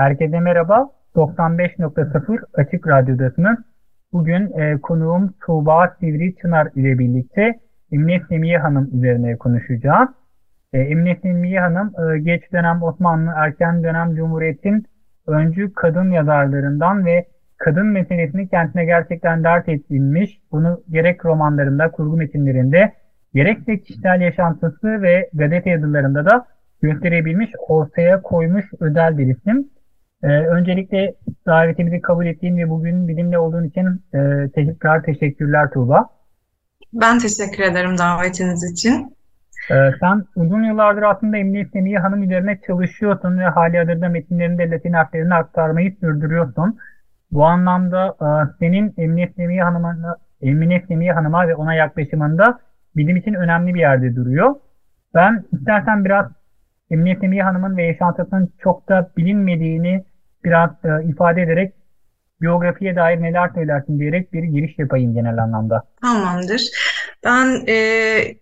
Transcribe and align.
Herkese 0.00 0.40
merhaba. 0.40 0.90
95.0 1.16 2.38
Açık 2.54 2.88
Radyo'dasınız. 2.88 3.58
Bugün 4.12 4.58
e, 4.58 4.80
konuğum 4.80 5.34
Tuğba 5.46 5.96
Sivri 6.00 6.36
Çınar 6.36 6.68
ile 6.74 6.98
birlikte 6.98 7.60
Emine 7.92 8.20
Semiye 8.28 8.58
Hanım 8.58 8.90
üzerine 8.94 9.36
konuşacağız. 9.36 10.08
E, 10.72 10.80
Emine 10.80 11.16
Semiye 11.22 11.60
Hanım 11.60 11.92
e, 11.98 12.18
geç 12.18 12.52
dönem 12.52 12.82
Osmanlı, 12.82 13.30
erken 13.36 13.82
dönem 13.82 14.14
Cumhuriyet'in 14.14 14.86
öncü 15.26 15.72
kadın 15.72 16.10
yazarlarından 16.10 17.04
ve 17.06 17.26
kadın 17.58 17.86
meselesini 17.86 18.48
kendine 18.48 18.84
gerçekten 18.84 19.44
dert 19.44 19.68
edilmiş. 19.68 20.40
Bunu 20.52 20.82
gerek 20.90 21.24
romanlarında, 21.24 21.90
kurgu 21.90 22.16
metinlerinde, 22.16 22.92
gerekse 23.34 23.78
kişisel 23.80 24.20
yaşantısı 24.20 25.02
ve 25.02 25.30
gazete 25.34 25.70
yazılarında 25.70 26.24
da 26.24 26.46
gösterebilmiş, 26.82 27.50
ortaya 27.68 28.22
koymuş 28.22 28.64
özel 28.80 29.18
bir 29.18 29.26
isim. 29.26 29.68
Ee, 30.22 30.26
öncelikle 30.26 31.14
davetimizi 31.46 32.00
kabul 32.00 32.26
ettiğin 32.26 32.56
ve 32.56 32.70
bugün 32.70 33.08
bizimle 33.08 33.38
olduğun 33.38 33.64
için 33.64 33.86
e, 34.14 34.50
tekrar 34.54 35.02
teşekkürler 35.02 35.70
Tuğba. 35.70 36.06
Ben 36.92 37.18
teşekkür 37.18 37.62
ederim 37.62 37.98
davetiniz 37.98 38.72
için. 38.72 39.16
Ee, 39.70 39.90
sen 40.00 40.24
uzun 40.36 40.62
yıllardır 40.62 41.02
aslında 41.02 41.36
Emine 41.36 41.66
Semiye 41.72 41.98
Hanım 41.98 42.22
üzerine 42.22 42.60
çalışıyorsun 42.66 43.38
ve 43.38 43.44
hali 43.44 43.78
hazırda 43.78 44.08
metinlerinde 44.08 44.70
Latin 44.70 44.92
harflerini 44.92 45.34
aktarmayı 45.34 45.96
sürdürüyorsun. 46.00 46.78
Bu 47.30 47.44
anlamda 47.44 48.06
e, 48.06 48.28
senin 48.58 48.94
Emine 48.96 49.32
Semiye 49.36 49.62
Hanım'a 49.62 50.16
Emine 50.42 50.84
Semiye 50.88 51.12
Hanım'a 51.12 51.48
ve 51.48 51.54
ona 51.54 51.74
yaklaşımında 51.74 52.60
bizim 52.96 53.16
için 53.16 53.34
önemli 53.34 53.74
bir 53.74 53.80
yerde 53.80 54.16
duruyor. 54.16 54.54
Ben 55.14 55.44
istersen 55.52 56.04
biraz 56.04 56.26
Emine 56.90 57.16
Semiye 57.16 57.42
Hanım'ın 57.42 57.76
ve 57.76 57.82
yaşantısının 57.82 58.52
çok 58.58 58.88
da 58.88 59.10
bilinmediğini 59.16 60.04
biraz 60.44 60.70
e, 60.84 61.08
ifade 61.08 61.42
ederek 61.42 61.74
biyografiye 62.40 62.96
dair 62.96 63.22
neler 63.22 63.50
söylersin 63.54 64.00
diyerek 64.00 64.32
bir 64.32 64.42
giriş 64.42 64.78
yapayım 64.78 65.14
genel 65.14 65.42
anlamda. 65.42 65.84
Tamamdır. 66.02 66.62
Ben 67.24 67.64
e, 67.66 67.74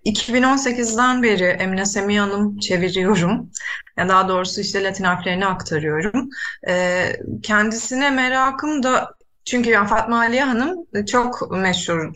2018'den 0.06 1.22
beri 1.22 1.44
Emine 1.44 1.84
Semiye 1.84 2.20
Hanım 2.20 2.58
çeviriyorum. 2.58 3.50
Yani 3.96 4.08
daha 4.08 4.28
doğrusu 4.28 4.60
işte 4.60 4.84
Latin 4.84 5.04
harflerini 5.04 5.46
aktarıyorum. 5.46 6.28
E, 6.68 7.02
kendisine 7.42 8.10
merakım 8.10 8.82
da 8.82 9.14
çünkü 9.44 9.70
yani 9.70 9.88
Fatma 9.88 10.18
Aliye 10.18 10.44
Hanım 10.44 10.86
çok 11.06 11.50
meşhur 11.50 12.12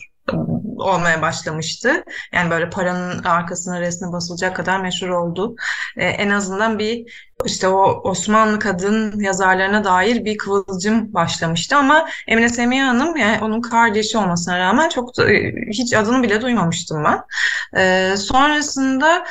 olmaya 0.82 1.22
başlamıştı. 1.22 2.04
Yani 2.32 2.50
böyle 2.50 2.70
paranın 2.70 3.22
arkasına 3.22 3.80
resmi 3.80 4.12
basılacak 4.12 4.56
kadar 4.56 4.80
meşhur 4.80 5.08
oldu. 5.08 5.56
Ee, 5.96 6.04
en 6.06 6.30
azından 6.30 6.78
bir 6.78 7.04
işte 7.44 7.68
o 7.68 8.10
Osmanlı 8.10 8.58
kadın 8.58 9.20
yazarlarına 9.20 9.84
dair 9.84 10.24
bir 10.24 10.38
kıvılcım 10.38 11.14
başlamıştı 11.14 11.76
ama 11.76 12.08
Emine 12.28 12.48
Semiye 12.48 12.84
Hanım 12.84 13.16
yani 13.16 13.44
onun 13.44 13.60
kardeşi 13.60 14.18
olmasına 14.18 14.58
rağmen 14.58 14.88
çok 14.88 15.18
da, 15.18 15.24
hiç 15.70 15.94
adını 15.94 16.22
bile 16.22 16.40
duymamıştım 16.40 17.04
ben. 17.04 17.20
Ee, 17.76 18.16
sonrasında 18.16 19.24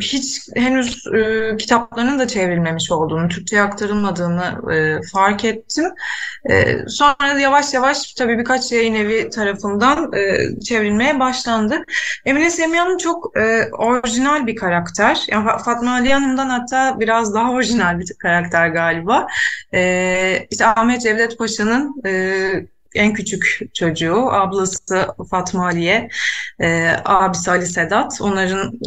hiç 0.00 0.48
henüz 0.54 1.06
e, 1.06 1.56
kitaplarının 1.56 2.18
da 2.18 2.28
çevrilmemiş 2.28 2.90
olduğunu, 2.90 3.28
Türkçe'ye 3.28 3.62
aktarılmadığını 3.62 4.72
e, 4.74 5.00
fark 5.12 5.44
ettim. 5.44 5.84
E, 6.50 6.78
sonra 6.88 7.40
yavaş 7.40 7.74
yavaş 7.74 8.14
tabii 8.14 8.38
birkaç 8.38 8.72
yayın 8.72 8.94
evi 8.94 9.30
tarafından 9.30 10.12
e, 10.12 10.38
çevrilmeye 10.60 11.20
başlandı. 11.20 11.84
Emine 12.24 12.50
Semiha 12.50 12.84
Hanım 12.84 12.98
çok 12.98 13.38
e, 13.38 13.68
orijinal 13.72 14.46
bir 14.46 14.56
karakter. 14.56 15.24
Yani 15.28 15.44
Fatma 15.64 15.92
Ali 15.92 16.12
Hanım'dan 16.12 16.48
hatta 16.48 17.00
biraz 17.00 17.34
daha 17.34 17.52
orijinal 17.52 17.98
bir 17.98 18.12
karakter 18.18 18.68
galiba. 18.68 19.26
E, 19.74 20.46
işte 20.50 20.66
Ahmet 20.66 21.02
Cevdet 21.02 21.38
Paşa'nın 21.38 22.02
e, 22.06 22.52
en 22.94 23.12
küçük 23.12 23.60
çocuğu, 23.74 24.32
ablası 24.32 25.06
Fatma 25.30 25.64
Aliye, 25.64 26.08
e, 26.60 26.90
abisi 27.04 27.50
Ali 27.50 27.66
Sedat. 27.66 28.20
Onların 28.20 28.78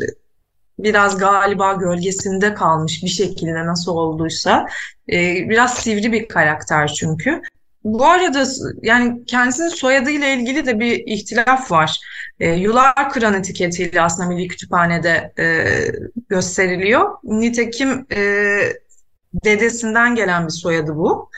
biraz 0.80 1.18
galiba 1.18 1.74
gölgesinde 1.74 2.54
kalmış 2.54 3.04
bir 3.04 3.10
şekilde 3.10 3.66
nasıl 3.66 3.92
olduysa. 3.92 4.68
E, 5.12 5.50
biraz 5.50 5.74
sivri 5.74 6.12
bir 6.12 6.28
karakter 6.28 6.88
çünkü. 6.88 7.42
Bu 7.84 8.06
arada 8.06 8.44
yani 8.82 9.26
kendisinin 9.26 9.70
soyadıyla 9.70 10.28
ilgili 10.28 10.66
de 10.66 10.80
bir 10.80 11.04
ihtilaf 11.06 11.72
var. 11.72 12.00
E, 12.40 12.50
Yular 12.50 13.10
Kıran 13.10 13.34
etiketiyle 13.34 14.02
aslında 14.02 14.30
Milli 14.30 14.48
Kütüphane'de 14.48 15.34
e, 15.40 15.46
gösteriliyor. 16.30 17.10
Nitekim 17.24 18.06
e, 18.12 18.22
dedesinden 19.46 20.16
gelen 20.16 20.46
bir 20.46 20.52
soyadı 20.52 20.96
bu. 20.96 21.30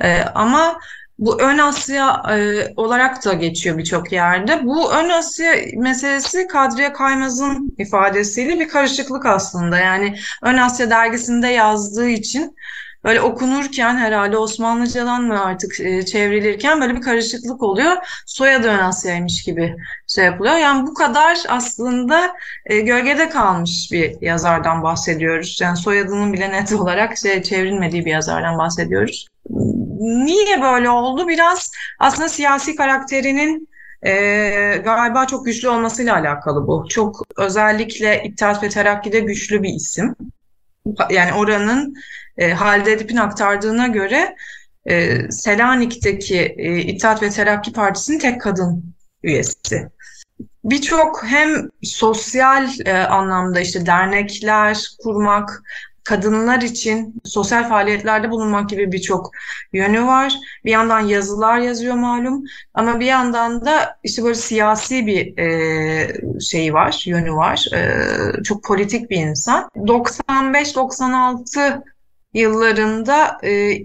E, 0.00 0.20
ama 0.22 0.78
bu 1.22 1.40
ön 1.40 1.58
Asya 1.58 2.22
e, 2.30 2.66
olarak 2.76 3.24
da 3.24 3.32
geçiyor 3.32 3.78
birçok 3.78 4.12
yerde. 4.12 4.64
Bu 4.64 4.92
ön 4.92 5.08
Asya 5.08 5.54
meselesi 5.76 6.46
Kadriye 6.46 6.92
Kaymaz'ın 6.92 7.74
ifadesiyle 7.78 8.60
bir 8.60 8.68
karışıklık 8.68 9.26
aslında. 9.26 9.78
Yani 9.78 10.16
ön 10.42 10.56
Asya 10.56 10.90
dergisinde 10.90 11.48
yazdığı 11.48 12.08
için 12.08 12.56
böyle 13.04 13.20
okunurken 13.20 13.96
herhalde 13.96 14.36
Osmanlıcadan 14.36 15.22
mı 15.22 15.44
artık 15.44 15.80
e, 15.80 16.06
çevrilirken 16.06 16.80
böyle 16.80 16.96
bir 16.96 17.00
karışıklık 17.00 17.62
oluyor. 17.62 17.96
Soyadı 18.26 18.68
ön 18.68 18.78
Asya'ymış 18.78 19.42
gibi 19.42 19.76
şey 20.06 20.24
yapılıyor. 20.24 20.56
Yani 20.56 20.86
bu 20.86 20.94
kadar 20.94 21.38
aslında 21.48 22.32
e, 22.66 22.80
gölgede 22.80 23.28
kalmış 23.28 23.88
bir 23.92 24.16
yazardan 24.20 24.82
bahsediyoruz. 24.82 25.58
Yani 25.62 25.76
soyadının 25.76 26.32
bile 26.32 26.52
net 26.52 26.72
olarak 26.80 27.18
şey, 27.18 27.42
çevrilmediği 27.42 28.04
bir 28.04 28.10
yazardan 28.10 28.58
bahsediyoruz 28.58 29.28
niye 30.02 30.62
böyle 30.62 30.90
oldu? 30.90 31.28
Biraz 31.28 31.72
aslında 31.98 32.28
siyasi 32.28 32.76
karakterinin 32.76 33.68
e, 34.02 34.10
galiba 34.84 35.26
çok 35.26 35.46
güçlü 35.46 35.68
olmasıyla 35.68 36.16
alakalı 36.16 36.66
bu. 36.66 36.86
Çok 36.88 37.22
özellikle 37.36 38.22
İttihat 38.24 38.62
ve 38.62 38.68
Terakki'de 38.68 39.20
güçlü 39.20 39.62
bir 39.62 39.74
isim. 39.74 40.14
Yani 41.10 41.32
oranın 41.32 41.94
e, 42.38 42.52
Halide 42.52 42.92
Edip'in 42.92 43.16
aktardığına 43.16 43.86
göre 43.86 44.36
e, 44.86 45.18
Selanik'teki 45.30 46.54
e, 46.56 46.78
İttihat 46.78 47.22
ve 47.22 47.30
Terakki 47.30 47.72
Partisi'nin 47.72 48.18
tek 48.18 48.40
kadın 48.40 48.94
üyesi. 49.22 49.88
Birçok 50.64 51.24
hem 51.24 51.68
sosyal 51.82 52.68
e, 52.84 52.92
anlamda 52.92 53.60
işte 53.60 53.86
dernekler 53.86 54.88
kurmak, 55.02 55.62
kadınlar 56.04 56.62
için 56.62 57.14
sosyal 57.24 57.68
faaliyetlerde 57.68 58.30
bulunmak 58.30 58.68
gibi 58.68 58.92
birçok 58.92 59.30
yönü 59.72 60.06
var. 60.06 60.34
Bir 60.64 60.70
yandan 60.70 61.00
yazılar 61.00 61.58
yazıyor 61.58 61.94
malum 61.94 62.44
ama 62.74 63.00
bir 63.00 63.06
yandan 63.06 63.64
da 63.64 63.96
işte 64.04 64.22
böyle 64.22 64.34
siyasi 64.34 65.06
bir 65.06 65.38
e, 65.38 66.40
şeyi 66.40 66.74
var, 66.74 67.02
yönü 67.06 67.32
var. 67.32 67.66
E, 67.74 68.42
çok 68.42 68.64
politik 68.64 69.10
bir 69.10 69.16
insan. 69.16 69.70
95-96 69.76 71.82
yıllarında 72.34 73.38
e, 73.44 73.78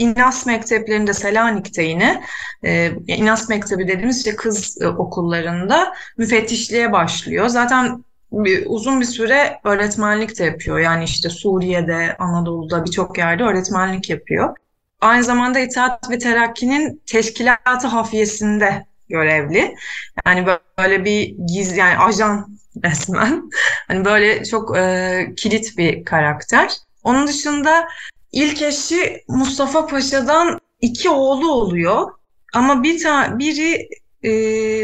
İnas 0.00 0.46
mekteplerinde 0.46 1.14
Selanik'te 1.14 1.82
yine 1.82 2.22
e, 2.64 2.92
İnas 3.06 3.48
Mektebi 3.48 3.88
dediğimiz 3.88 4.18
işte 4.18 4.36
kız 4.36 4.82
e, 4.82 4.86
okullarında 4.86 5.94
müfettişliğe 6.16 6.92
başlıyor. 6.92 7.48
Zaten 7.48 8.04
bir, 8.32 8.66
uzun 8.66 9.00
bir 9.00 9.06
süre 9.06 9.60
öğretmenlik 9.64 10.38
de 10.38 10.44
yapıyor. 10.44 10.78
Yani 10.78 11.04
işte 11.04 11.30
Suriye'de, 11.30 12.16
Anadolu'da 12.18 12.84
birçok 12.84 13.18
yerde 13.18 13.42
öğretmenlik 13.42 14.10
yapıyor. 14.10 14.56
Aynı 15.00 15.24
zamanda 15.24 15.58
İttihat 15.58 16.10
ve 16.10 16.18
Terakki'nin 16.18 17.02
teşkilatı 17.06 17.86
hafiyesinde 17.86 18.86
görevli. 19.08 19.74
Yani 20.26 20.46
böyle 20.78 21.04
bir 21.04 21.34
giz 21.46 21.76
yani 21.76 21.98
ajan 21.98 22.58
resmen. 22.84 23.50
Hani 23.88 24.04
böyle 24.04 24.44
çok 24.44 24.76
e, 24.76 25.32
kilit 25.36 25.78
bir 25.78 26.04
karakter. 26.04 26.72
Onun 27.04 27.26
dışında 27.26 27.88
ilk 28.32 28.62
eşi 28.62 29.24
Mustafa 29.28 29.86
Paşa'dan 29.86 30.60
iki 30.80 31.10
oğlu 31.10 31.52
oluyor. 31.52 32.10
Ama 32.54 32.82
bir 32.82 33.02
tane 33.02 33.38
biri 33.38 33.88
e, 34.22 34.30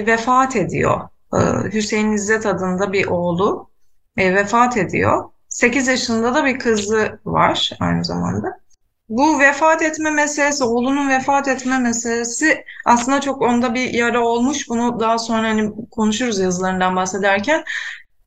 vefat 0.07 0.57
ediyor. 0.57 1.01
E, 1.35 1.39
Hüseyin 1.73 2.13
İzzet 2.13 2.47
adında 2.47 2.93
bir 2.93 3.07
oğlu 3.07 3.71
e, 4.17 4.35
vefat 4.35 4.77
ediyor. 4.77 5.25
8 5.49 5.89
yaşında 5.89 6.35
da 6.35 6.45
bir 6.45 6.59
kızı 6.59 7.19
var 7.25 7.71
aynı 7.81 8.05
zamanda. 8.05 8.61
Bu 9.09 9.39
vefat 9.39 9.83
etme 9.83 10.11
meselesi, 10.11 10.65
oğlunun 10.65 11.09
vefat 11.09 11.49
etme 11.49 11.79
meselesi 11.79 12.65
aslında 12.87 13.21
çok 13.21 13.43
onda 13.43 13.75
bir 13.75 13.95
yara 13.95 14.21
olmuş. 14.21 14.69
Bunu 14.69 15.01
daha 15.01 15.19
sonra 15.19 15.49
hani 15.49 15.73
konuşuruz 15.91 16.39
yazılarından 16.39 16.97
bahsederken. 16.97 17.65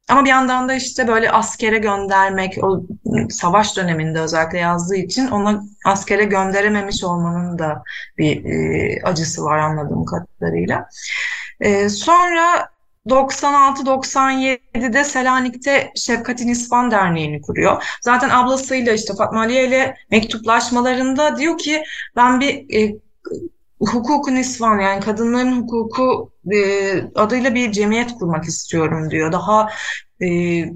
Ama 0.10 0.26
bir 0.26 0.30
yandan 0.30 0.70
da 0.70 0.74
işte 0.74 1.08
böyle 1.08 1.32
askere 1.32 1.78
göndermek, 1.78 2.64
o 2.64 2.82
savaş 3.30 3.78
döneminde 3.78 4.20
özellikle 4.20 4.58
yazdığı 4.58 4.96
için 4.96 5.28
ona 5.28 5.64
askere 5.86 6.24
gönderememiş 6.24 7.04
olmanın 7.04 7.60
da 7.60 7.84
bir 8.18 8.46
e, 8.46 9.02
acısı 9.04 9.44
var 9.44 9.58
anladığım 9.58 10.06
kadarıyla. 10.06 10.90
E, 11.60 11.90
sonra 11.90 12.70
96-97'de 13.10 15.04
Selanik'te 15.04 15.92
Şefkatin 15.96 16.48
İspan 16.48 16.92
Derneği'ni 16.92 17.42
kuruyor. 17.42 17.98
Zaten 18.02 18.30
ablasıyla 18.30 18.94
işte 18.94 19.14
Fatma 19.14 19.40
Aliye 19.40 19.68
ile 19.68 19.96
mektuplaşmalarında 20.12 21.38
diyor 21.38 21.58
ki 21.58 21.84
ben 22.16 22.40
bir 22.40 22.76
e, 22.76 22.96
hukukun 23.80 24.36
isvan 24.36 24.80
yani 24.80 25.00
kadınların 25.00 25.62
hukuku 25.62 26.32
e, 26.52 26.58
adıyla 27.16 27.56
bir 27.56 27.72
cemiyet 27.72 28.12
kurmak 28.12 28.46
istiyorum 28.46 29.12
diyor. 29.12 29.32
Daha 29.32 29.70
e, 30.22 30.28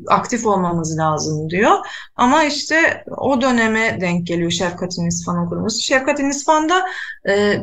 aktif 0.08 0.46
olmamız 0.46 0.98
lazım 0.98 1.50
diyor. 1.50 1.72
Ama 2.16 2.44
işte 2.44 3.04
o 3.18 3.42
döneme 3.42 3.98
denk 4.02 4.28
geliyor 4.28 4.52
Şefkatin 4.52 5.08
İsfan'ın 5.08 5.50
kurulması. 5.50 5.82
Şefkatin 5.82 6.30
İsfan'da 6.30 6.86
e, 7.30 7.58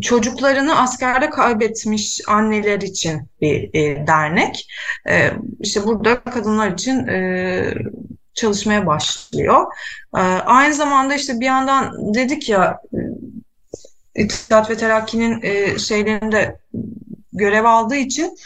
çocuklarını 0.00 0.80
askerde 0.80 1.30
kaybetmiş 1.30 2.20
anneler 2.28 2.80
için 2.80 3.22
bir 3.40 3.70
e, 3.74 4.06
dernek. 4.06 4.68
E, 5.08 5.30
işte 5.60 5.84
burada 5.84 6.24
kadınlar 6.24 6.70
için 6.70 7.06
e, 7.06 7.74
çalışmaya 8.34 8.86
başlıyor. 8.86 9.66
E, 10.16 10.20
aynı 10.20 10.74
zamanda 10.74 11.14
işte 11.14 11.40
bir 11.40 11.46
yandan 11.46 12.14
dedik 12.14 12.48
ya 12.48 12.80
İttihat 14.14 14.70
ve 14.70 14.76
Terakki'nin 14.76 15.42
e, 15.42 15.78
şeylerinde 15.78 16.58
görev 17.32 17.64
aldığı 17.64 17.96
için 17.96 18.36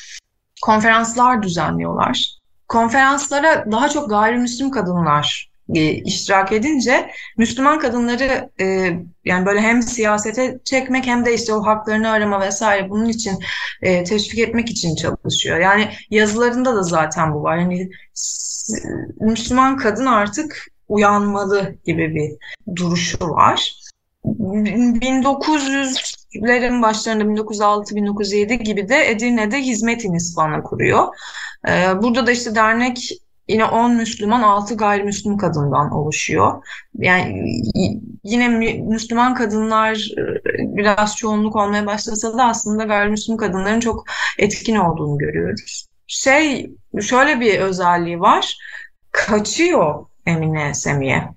konferanslar 0.62 1.42
düzenliyorlar. 1.42 2.36
Konferanslara 2.68 3.72
daha 3.72 3.88
çok 3.88 4.10
gayrimüslim 4.10 4.70
kadınlar 4.70 5.50
e, 5.74 5.90
iştirak 5.90 6.52
edince 6.52 7.10
Müslüman 7.36 7.78
kadınları 7.78 8.50
e, 8.60 8.64
yani 9.24 9.46
böyle 9.46 9.60
hem 9.60 9.82
siyasete 9.82 10.58
çekmek 10.64 11.06
hem 11.06 11.24
de 11.24 11.34
işte 11.34 11.54
o 11.54 11.66
haklarını 11.66 12.10
arama 12.10 12.40
vesaire 12.40 12.90
bunun 12.90 13.08
için 13.08 13.38
e, 13.82 14.04
teşvik 14.04 14.38
etmek 14.38 14.70
için 14.70 14.94
çalışıyor. 14.94 15.58
Yani 15.58 15.88
yazılarında 16.10 16.76
da 16.76 16.82
zaten 16.82 17.34
bu 17.34 17.42
var. 17.42 17.56
Yani 17.56 17.90
Müslüman 19.20 19.76
kadın 19.76 20.06
artık 20.06 20.66
uyanmalı 20.88 21.74
gibi 21.86 22.14
bir 22.14 22.32
duruşu 22.76 23.30
var. 23.30 23.72
1900'lerin 24.24 26.82
başlarında 26.82 27.24
1906-1907 27.24 28.54
gibi 28.54 28.88
de 28.88 29.10
Edirne'de 29.10 29.58
Hizmet 29.58 30.04
İnisfanı 30.04 30.62
kuruyor. 30.62 31.06
Ee, 31.68 32.02
burada 32.02 32.26
da 32.26 32.30
işte 32.30 32.54
dernek 32.54 33.10
yine 33.48 33.64
10 33.64 33.94
Müslüman 33.94 34.42
6 34.42 34.76
gayrimüslim 34.76 35.36
kadından 35.36 35.90
oluşuyor. 35.90 36.66
Yani 36.94 37.62
yine 38.24 38.48
Müslüman 38.78 39.34
kadınlar 39.34 40.10
e, 40.18 40.76
biraz 40.76 41.16
çoğunluk 41.16 41.56
olmaya 41.56 41.86
başlasa 41.86 42.38
da 42.38 42.44
aslında 42.44 42.84
gayrimüslim 42.84 43.36
kadınların 43.36 43.80
çok 43.80 44.04
etkin 44.38 44.76
olduğunu 44.76 45.18
görüyoruz. 45.18 45.86
Şey 46.06 46.70
şöyle 47.00 47.40
bir 47.40 47.60
özelliği 47.60 48.20
var. 48.20 48.56
Kaçıyor 49.10 50.06
Emine 50.26 50.74
Semiye. 50.74 51.28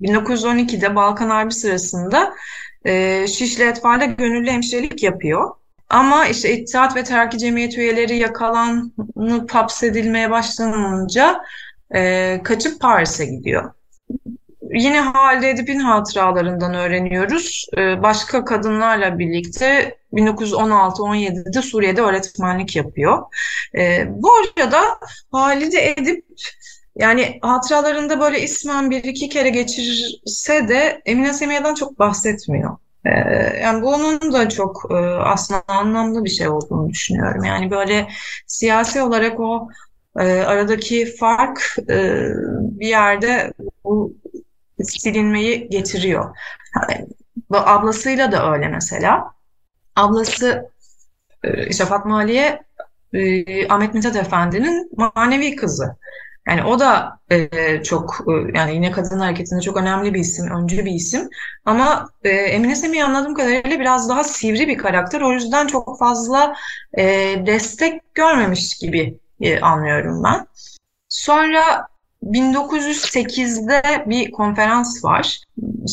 1912'de 0.00 0.96
Balkan 0.96 1.30
Harbi 1.30 1.52
sırasında 1.52 2.34
e, 2.84 3.26
Şişli 3.26 3.64
Etfal'de 3.64 4.06
gönüllü 4.06 4.50
hemşirelik 4.50 5.02
yapıyor. 5.02 5.50
Ama 5.90 6.26
işte 6.26 6.52
İttihat 6.52 6.96
ve 6.96 7.04
Terakki 7.04 7.38
Cemiyeti 7.38 7.80
üyeleri 7.80 8.16
yakalanıp 8.16 9.50
hapsedilmeye 9.50 10.30
başlanınca 10.30 11.40
e, 11.94 12.40
kaçıp 12.44 12.80
Paris'e 12.80 13.26
gidiyor. 13.26 13.72
Yine 14.72 15.00
Halide 15.00 15.50
Edip'in 15.50 15.78
hatıralarından 15.80 16.74
öğreniyoruz. 16.74 17.66
E, 17.78 18.02
başka 18.02 18.44
kadınlarla 18.44 19.18
birlikte 19.18 19.98
1916-17'de 20.12 21.62
Suriye'de 21.62 22.00
öğretmenlik 22.00 22.76
yapıyor. 22.76 23.22
E, 23.74 24.06
bu 24.08 24.30
arada 24.32 24.80
Halide 25.32 25.90
Edip 25.90 26.24
yani 26.96 27.38
hatıralarında 27.42 28.20
böyle 28.20 28.42
ismen 28.42 28.90
bir 28.90 29.04
iki 29.04 29.28
kere 29.28 29.48
geçirse 29.48 30.68
de 30.68 31.02
Emine 31.06 31.32
Semiha'dan 31.32 31.74
çok 31.74 31.98
bahsetmiyor. 31.98 32.76
Ee, 33.04 33.10
yani 33.62 33.82
bunun 33.82 34.32
da 34.32 34.48
çok 34.48 34.86
e, 34.90 34.94
aslında 35.04 35.62
anlamlı 35.68 36.24
bir 36.24 36.30
şey 36.30 36.48
olduğunu 36.48 36.88
düşünüyorum. 36.88 37.44
Yani 37.44 37.70
böyle 37.70 38.08
siyasi 38.46 39.02
olarak 39.02 39.40
o 39.40 39.68
e, 40.18 40.40
aradaki 40.40 41.16
fark 41.16 41.76
e, 41.90 42.24
bir 42.58 42.88
yerde 42.88 43.52
bu 43.84 44.14
silinmeyi 44.82 45.68
getiriyor. 45.68 46.36
Yani, 46.76 47.06
ablasıyla 47.50 48.32
da 48.32 48.52
öyle 48.52 48.68
mesela. 48.68 49.32
Ablası 49.96 50.70
işte 51.68 51.84
Fatma 51.84 52.16
Aliye 52.16 52.62
Ahmet 53.68 53.94
Mithat 53.94 54.16
Efendi'nin 54.16 54.90
manevi 54.96 55.56
kızı. 55.56 55.96
Yani 56.48 56.64
o 56.64 56.78
da 56.78 57.18
e, 57.30 57.82
çok 57.82 58.24
e, 58.28 58.58
yani 58.58 58.74
yine 58.74 58.90
kadın 58.90 59.18
hareketinde 59.18 59.60
çok 59.60 59.76
önemli 59.76 60.14
bir 60.14 60.20
isim, 60.20 60.50
öncü 60.50 60.84
bir 60.84 60.92
isim. 60.92 61.28
Ama 61.64 62.08
e, 62.24 62.28
Emine 62.28 62.76
Semih 62.76 63.04
anladığım 63.04 63.34
kadarıyla 63.34 63.80
biraz 63.80 64.08
daha 64.08 64.24
sivri 64.24 64.68
bir 64.68 64.78
karakter. 64.78 65.20
O 65.20 65.32
yüzden 65.32 65.66
çok 65.66 65.98
fazla 65.98 66.54
e, 66.98 67.04
destek 67.46 68.14
görmemiş 68.14 68.78
gibi 68.78 69.18
e, 69.40 69.60
anlıyorum 69.60 70.24
ben. 70.24 70.46
Sonra 71.08 71.88
1908'de 72.22 73.82
bir 74.06 74.30
konferans 74.30 75.04
var. 75.04 75.40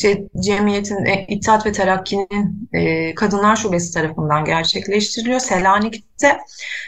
Şey, 0.01 0.27
cemiyetin, 0.43 1.05
e, 1.05 1.25
İttihat 1.27 1.65
ve 1.65 1.71
Terakki'nin 1.71 2.69
e, 2.73 3.15
Kadınlar 3.15 3.55
Şubesi 3.55 3.93
tarafından 3.93 4.45
gerçekleştiriliyor. 4.45 5.39
Selanik'te 5.39 6.37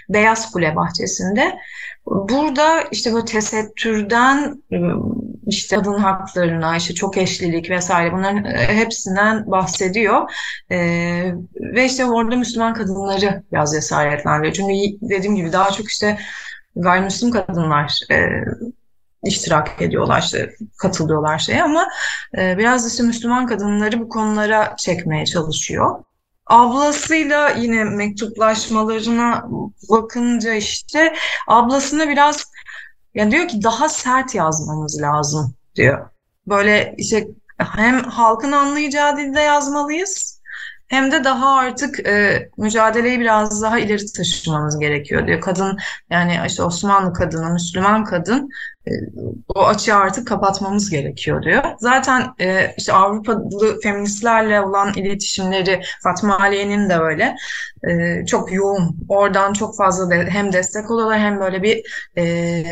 Beyaz 0.10 0.52
Kule 0.52 0.76
bahçesinde. 0.76 1.58
Burada 2.08 2.82
işte 2.92 3.14
bu 3.14 3.26
tesettürden 3.26 4.64
işte 5.48 5.76
kadın 5.76 5.94
haklarına, 5.94 6.78
işte 6.78 6.94
çok 6.94 7.18
eşlilik 7.18 7.70
vesaire 7.70 8.14
bunların 8.14 8.44
hepsinden 8.56 9.52
bahsediyor. 9.52 10.32
Ee, 10.72 11.32
ve 11.56 11.86
işte 11.86 12.06
orada 12.06 12.36
Müslüman 12.36 12.74
kadınları 12.74 13.44
biraz 13.52 13.72
cesaretlendiriyor. 13.72 14.54
Çünkü 14.54 14.74
dediğim 15.02 15.36
gibi 15.36 15.52
daha 15.52 15.72
çok 15.72 15.90
işte 15.90 16.18
gayrimüslim 16.76 17.32
kadınlar 17.32 18.00
e, 18.12 18.16
iştirak 19.24 19.82
ediyorlar, 19.82 20.22
işte 20.22 20.56
katılıyorlar 20.78 21.40
şeye 21.40 21.64
ama 21.64 21.88
e, 22.38 22.58
biraz 22.58 22.92
işte 22.92 23.04
Müslüman 23.04 23.48
kadınları 23.48 24.00
bu 24.00 24.10
konulara 24.10 24.76
çekmeye 24.78 25.26
çalışıyor. 25.26 26.04
Ablasıyla 26.50 27.50
yine 27.50 27.84
mektuplaşmalarına 27.84 29.46
bakınca 29.90 30.54
işte 30.54 31.16
ablasına 31.48 32.10
biraz 32.10 32.46
ya 33.14 33.32
diyor 33.32 33.48
ki 33.48 33.64
daha 33.64 33.90
sert 33.90 34.36
yazmamız 34.36 35.02
lazım 35.02 35.56
diyor. 35.76 36.10
Böyle 36.48 36.96
işte 36.98 37.28
hem 37.58 38.04
halkın 38.04 38.52
anlayacağı 38.52 39.18
dilde 39.18 39.40
yazmalıyız 39.40 40.37
hem 40.88 41.12
de 41.12 41.24
daha 41.24 41.56
artık 41.56 42.08
e, 42.08 42.50
mücadeleyi 42.58 43.20
biraz 43.20 43.62
daha 43.62 43.80
ileri 43.80 44.12
taşımamız 44.14 44.80
gerekiyor 44.80 45.28
diyor. 45.28 45.42
Kadın 45.42 45.78
yani 46.10 46.40
işte 46.48 46.64
Osmanlı 46.64 47.14
kadını, 47.14 47.54
Müslüman 47.54 48.04
kadın 48.04 48.50
e, 48.88 48.92
o 49.56 49.66
açığı 49.66 49.96
artık 49.96 50.28
kapatmamız 50.28 50.90
gerekiyor 50.90 51.44
diyor. 51.44 51.64
Zaten 51.80 52.34
e, 52.40 52.74
işte 52.78 52.94
Avrupalı 52.94 53.80
feministlerle 53.84 54.62
olan 54.62 54.94
iletişimleri 54.94 55.82
Fatma 56.04 56.40
Aliye'nin 56.40 56.90
de 56.90 56.98
öyle 56.98 57.36
e, 57.90 58.26
çok 58.26 58.54
yoğun. 58.54 58.98
Oradan 59.10 59.54
çok 59.54 59.78
fazla 59.78 60.10
de, 60.10 60.30
hem 60.30 60.54
destek 60.54 60.92
oluyorlar 60.92 61.20
hem 61.20 61.40
böyle 61.40 61.64
bir 61.64 61.82
e, 62.18 62.64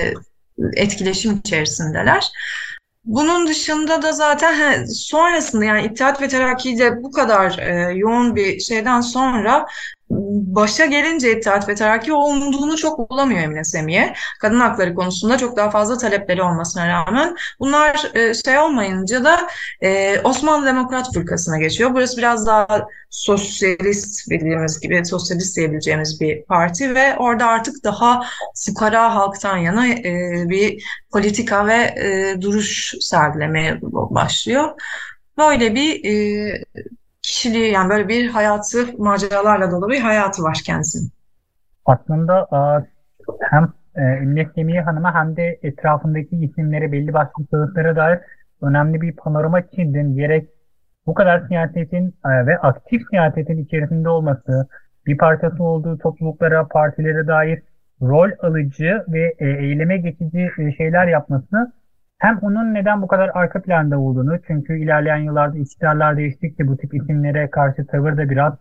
etkileşim 0.74 1.38
içerisindeler. 1.38 2.32
Bunun 3.06 3.48
dışında 3.48 4.02
da 4.02 4.12
zaten 4.12 4.54
he, 4.54 4.88
sonrasında 4.88 5.66
yani 5.66 5.86
İttihat 5.86 6.22
ve 6.22 6.28
Terakki'de 6.28 7.04
bu 7.04 7.12
kadar 7.12 7.58
e, 7.60 7.94
yoğun 7.98 8.36
bir 8.36 8.60
şeyden 8.60 9.02
sonra 9.02 9.66
başa 10.10 10.86
gelince 10.86 11.38
İttihat 11.38 11.70
ve 11.70 11.76
Terakki 11.76 12.14
umduğunu 12.14 12.78
çok 12.78 13.10
bulamıyor 13.10 13.40
Emine 13.40 13.64
Semiye. 13.64 14.14
Kadın 14.42 14.60
hakları 14.60 14.96
konusunda 14.96 15.38
çok 15.38 15.58
daha 15.58 15.70
fazla 15.70 15.98
talepleri 15.98 16.44
olmasına 16.44 16.88
rağmen 16.88 17.36
bunlar 17.60 18.12
e, 18.16 18.34
şey 18.34 18.58
olmayınca 18.58 19.24
da 19.24 19.48
e, 19.82 20.20
Osmanlı 20.24 20.66
Demokrat 20.66 21.14
Fırkası'na 21.14 21.58
geçiyor. 21.58 21.94
Burası 21.94 22.18
biraz 22.18 22.48
daha 22.48 22.88
sosyalist 23.10 24.30
bildiğimiz 24.30 24.80
gibi 24.80 25.06
sosyalist 25.06 25.58
diyebileceğimiz 25.58 26.22
bir 26.22 26.44
parti 26.44 26.96
ve 26.96 27.16
orada 27.18 27.46
artık 27.46 27.84
daha 27.84 28.26
fukara 28.66 29.16
halktan 29.16 29.58
yana 29.58 29.88
e, 29.88 30.44
bir 30.50 30.84
politika 31.12 31.68
ve 31.68 31.76
e, 31.76 32.42
duruş 32.42 32.94
sergilemeye 33.00 33.80
başlıyor. 33.82 34.72
Böyle 35.38 35.76
bir 35.76 36.06
e, 36.06 36.64
kişiliği 37.26 37.72
yani 37.72 37.90
böyle 37.90 38.08
bir 38.08 38.30
hayatı 38.30 38.98
maceralarla 38.98 39.72
dolu 39.72 39.90
bir 39.90 40.00
hayatı 40.00 40.44
var 40.44 40.62
kendisinin. 40.66 41.12
Aslında 41.86 42.48
hem 43.42 43.74
e, 43.96 44.02
Emine 44.02 44.50
Semiye 44.56 44.82
Hanım'a 44.82 45.16
hem 45.16 45.36
de 45.36 45.60
etrafındaki 45.64 46.36
isimlere 46.36 46.92
belli 46.92 47.14
başlı 47.14 47.46
şahıslara 47.52 47.96
dair 47.96 48.20
önemli 48.62 49.02
bir 49.02 49.16
panorama 49.16 49.62
çizdin. 49.62 50.16
Gerek 50.16 50.50
bu 51.06 51.14
kadar 51.14 51.48
siyasetin 51.48 52.16
e, 52.26 52.48
ve 52.48 52.58
aktif 52.58 53.02
siyasetin 53.10 53.64
içerisinde 53.64 54.10
olması, 54.10 54.68
bir 55.06 55.18
parçası 55.18 55.64
olduğu 55.64 55.98
topluluklara, 55.98 56.68
partilere 56.68 57.28
dair 57.28 57.62
rol 58.02 58.30
alıcı 58.40 59.04
ve 59.08 59.36
e, 59.40 59.48
eyleme 59.48 59.98
geçici 59.98 60.50
şeyler 60.78 61.08
yapması 61.08 61.72
hem 62.18 62.38
onun 62.42 62.74
neden 62.74 63.02
bu 63.02 63.08
kadar 63.08 63.32
arka 63.34 63.62
planda 63.62 64.00
olduğunu 64.00 64.40
çünkü 64.48 64.80
ilerleyen 64.80 65.18
yıllarda 65.18 65.58
iktidarlar 65.58 66.18
değiştikçe 66.18 66.68
bu 66.68 66.78
tip 66.78 66.94
isimlere 66.94 67.50
karşı 67.50 67.88
tavır 67.88 68.18
da 68.18 68.30
biraz 68.30 68.54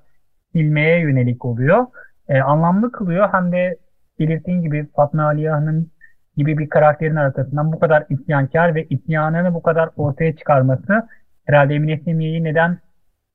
silmeye 0.53 1.01
yönelik 1.01 1.45
oluyor. 1.45 1.87
E, 2.29 2.41
anlamlı 2.41 2.93
kılıyor 2.93 3.29
hem 3.33 3.53
de 3.53 3.77
belirttiğin 4.19 4.63
gibi 4.63 4.87
Fatma 4.97 5.25
Aliye 5.25 5.51
Hanım 5.51 5.91
gibi 6.37 6.59
bir 6.59 6.69
karakterin 6.69 7.17
arkasından 7.17 7.73
bu 7.73 7.79
kadar 7.79 8.05
isyankar 8.09 8.75
ve 8.75 8.85
isyanını 8.85 9.55
bu 9.55 9.63
kadar 9.63 9.91
ortaya 9.97 10.37
çıkarması 10.37 11.09
herhalde 11.45 11.75
Emine 11.75 11.99
Semiye'yi 11.99 12.45
neden 12.45 12.79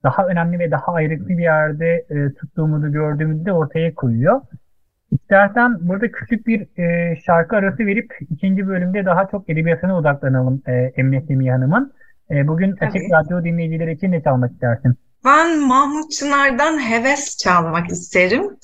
daha 0.03 0.27
önemli 0.27 0.59
ve 0.59 0.71
daha 0.71 0.93
ayrıklı 0.93 1.29
bir 1.29 1.43
yerde 1.43 2.05
e, 2.09 2.33
tuttuğumuzu 2.33 2.91
gördüğümüzde 2.91 3.53
ortaya 3.53 3.95
koyuyor. 3.95 4.41
İstersen 5.11 5.77
burada 5.89 6.11
küçük 6.11 6.47
bir 6.47 6.79
e, 6.79 7.15
şarkı 7.25 7.55
arası 7.55 7.85
verip 7.85 8.17
ikinci 8.29 8.67
bölümde 8.67 9.05
daha 9.05 9.27
çok 9.27 9.49
edebiyatına 9.49 9.97
odaklanalım 9.97 10.61
e, 10.67 10.71
Emine 10.71 11.21
Semih 11.21 11.51
Hanım'ın. 11.51 11.93
E, 12.31 12.47
bugün 12.47 12.75
Tabii. 12.75 12.89
Açık 12.89 13.01
Radyo 13.11 13.43
dinleyicileri 13.43 13.93
için 13.93 14.11
ne 14.11 14.23
çalmak 14.23 14.51
istersin? 14.51 14.95
Ben 15.25 15.67
Mahmut 15.67 16.11
Çınar'dan 16.11 16.89
Heves 16.89 17.37
çalmak 17.37 17.89
isterim. 17.89 18.57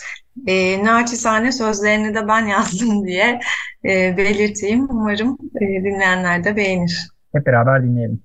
E, 0.47 0.83
naçizane 0.83 1.51
sözlerini 1.51 2.15
de 2.15 2.27
ben 2.27 2.45
yazdım 2.45 3.05
diye 3.05 3.39
e, 3.85 4.17
belirteyim. 4.17 4.87
Umarım 4.89 5.37
e, 5.61 5.65
dinleyenler 5.65 6.43
de 6.43 6.55
beğenir. 6.55 7.09
Hep 7.33 7.45
beraber 7.45 7.83
dinleyelim. 7.83 8.23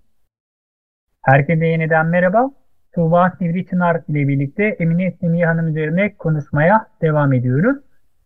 Herkese 1.22 1.66
yeniden 1.66 2.06
merhaba. 2.06 2.50
Tuğba 2.94 3.32
Sivri 3.38 3.66
Çınar 3.66 4.02
ile 4.08 4.28
birlikte 4.28 4.64
Emine 4.64 5.16
Semih 5.20 5.46
Hanım 5.46 5.68
üzerine 5.68 6.14
konuşmaya 6.14 6.86
devam 7.02 7.32
ediyoruz. 7.32 7.76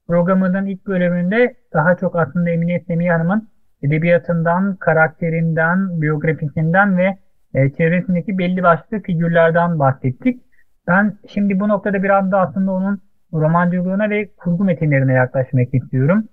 Programımızın 0.09 0.67
ilk 0.67 0.87
bölümünde 0.87 1.57
daha 1.73 1.97
çok 1.97 2.17
aslında 2.17 2.51
Emine 2.51 2.81
Semih 2.81 3.11
Hanım'ın 3.11 3.49
edebiyatından, 3.83 4.77
karakterinden, 4.77 6.03
biyografisinden 6.03 6.99
ve 6.99 7.19
e, 7.55 7.71
çevresindeki 7.71 8.39
belli 8.39 8.63
başlı 8.63 9.01
figürlerden 9.01 9.79
bahsettik. 9.79 10.43
Ben 10.87 11.19
şimdi 11.29 11.61
bu 11.61 11.69
noktada 11.69 12.03
biraz 12.03 12.33
da 12.33 12.41
aslında 12.41 12.73
onun 12.73 13.01
romancılığına 13.33 14.11
ve 14.11 14.29
kurgu 14.37 14.65
metinlerine 14.65 15.13
yaklaşmak 15.13 15.75
istiyorum. 15.75 16.25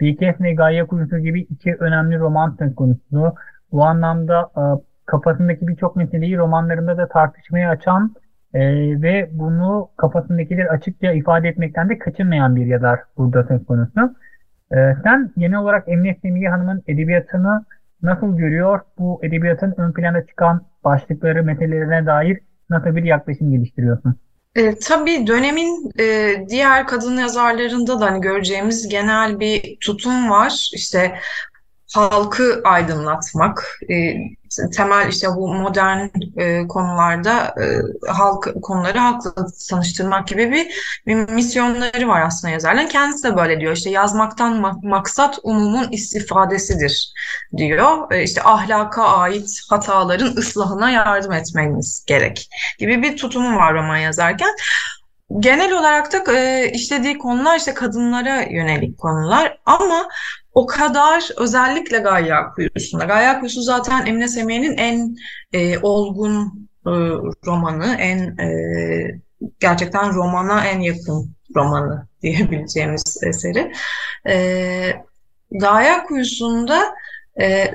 Bilkes 0.00 0.40
ve 0.40 0.54
Gaye 0.54 0.86
Kurusu 0.86 1.18
gibi 1.18 1.40
iki 1.40 1.74
önemli 1.74 2.18
roman 2.18 2.56
söz 2.58 2.74
konusu. 2.74 3.34
Bu 3.72 3.84
anlamda 3.84 4.50
e, 4.56 4.62
kafasındaki 5.06 5.68
birçok 5.68 5.96
meseleyi 5.96 6.38
romanlarında 6.38 6.98
da 6.98 7.08
tartışmaya 7.08 7.70
açan 7.70 8.14
e, 8.54 8.60
ve 9.02 9.28
bunu 9.32 9.88
kafasındakileri 9.96 10.70
açıkça 10.70 11.12
ifade 11.12 11.48
etmekten 11.48 11.88
de 11.88 11.98
kaçınmayan 11.98 12.56
bir 12.56 12.66
yazar 12.66 13.00
burada 13.16 13.44
söz 13.44 13.66
konusu. 13.66 14.14
E, 14.72 14.76
sen 15.04 15.32
genel 15.38 15.58
olarak 15.58 15.88
Emine 15.88 16.16
Semiye 16.22 16.48
Hanım'ın 16.48 16.82
edebiyatını 16.86 17.64
nasıl 18.02 18.36
görüyor? 18.36 18.80
Bu 18.98 19.20
edebiyatın 19.22 19.74
ön 19.76 19.92
plana 19.92 20.26
çıkan 20.26 20.62
başlıkları, 20.84 21.44
meselelerine 21.44 22.06
dair 22.06 22.38
nasıl 22.70 22.96
bir 22.96 23.04
yaklaşım 23.04 23.50
geliştiriyorsun? 23.50 24.14
E, 24.56 24.78
tabii 24.78 25.26
dönemin 25.26 25.92
e, 26.00 26.36
diğer 26.48 26.86
kadın 26.86 27.16
yazarlarında 27.16 28.00
da 28.00 28.06
hani 28.06 28.20
göreceğimiz 28.20 28.88
genel 28.88 29.40
bir 29.40 29.76
tutum 29.80 30.30
var. 30.30 30.70
İşte 30.74 31.14
halkı 31.94 32.60
aydınlatmak, 32.64 33.80
e, 33.90 34.14
temel 34.76 35.08
işte 35.08 35.28
bu 35.36 35.54
modern 35.54 36.08
e, 36.36 36.68
konularda 36.68 37.54
e, 37.62 37.64
halk 38.12 38.48
konuları 38.62 38.98
halkla 38.98 39.32
tanıştırmak 39.70 40.28
gibi 40.28 40.52
bir, 40.52 40.66
bir 41.06 41.14
misyonları 41.14 42.08
var 42.08 42.22
aslında 42.22 42.52
yazarların. 42.52 42.88
Kendisi 42.88 43.24
de 43.24 43.36
böyle 43.36 43.60
diyor 43.60 43.72
işte 43.76 43.90
yazmaktan 43.90 44.62
ma- 44.62 44.88
maksat 44.88 45.38
umumun 45.42 45.88
istifadesidir 45.90 47.12
diyor. 47.56 48.12
E, 48.12 48.22
işte 48.22 48.42
ahlaka 48.42 49.02
ait 49.04 49.60
hataların 49.70 50.36
ıslahına 50.36 50.90
yardım 50.90 51.32
etmeniz 51.32 52.04
gerek 52.06 52.48
gibi 52.78 53.02
bir 53.02 53.16
tutumu 53.16 53.56
var 53.56 53.74
roman 53.74 53.96
yazarken. 53.96 54.50
Genel 55.38 55.72
olarak 55.72 56.12
da 56.12 56.32
e, 56.36 56.70
işlediği 56.72 57.18
konular 57.18 57.56
işte 57.58 57.74
kadınlara 57.74 58.42
yönelik 58.42 58.98
konular 58.98 59.58
ama 59.66 60.08
o 60.58 60.66
kadar 60.66 61.28
özellikle 61.36 61.98
Gaye 61.98 62.34
Kuyusu'nda. 62.54 63.04
Gaye 63.04 63.38
Kuyusu 63.38 63.62
zaten 63.62 64.06
Emine 64.06 64.28
Semiye'nin 64.28 64.76
en 64.76 65.16
e, 65.52 65.78
olgun 65.78 66.68
e, 66.86 66.90
romanı, 67.46 67.96
en 67.98 68.18
e, 68.38 69.20
gerçekten 69.60 70.14
romana 70.14 70.66
en 70.66 70.80
yakın 70.80 71.30
romanı 71.56 72.06
diyebileceğimiz 72.22 73.22
eseri. 73.22 73.72
E, 74.28 74.36
Gaye 75.50 76.04
Kuyusu'nda 76.08 76.94
e, 77.40 77.74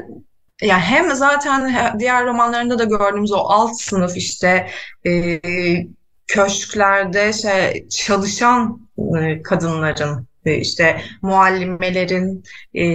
yani 0.61 0.81
hem 0.81 1.15
zaten 1.15 1.75
diğer 1.99 2.25
romanlarında 2.25 2.79
da 2.79 2.83
gördüğümüz 2.83 3.31
o 3.31 3.37
alt 3.37 3.81
sınıf 3.81 4.17
işte 4.17 4.69
e, 5.05 5.41
köşklerde 6.27 7.33
şey 7.33 7.87
çalışan 7.89 8.87
e, 9.19 9.41
kadınların 9.41 10.27
işte 10.45 11.01
muallimelerin 11.21 12.43
e, 12.73 12.85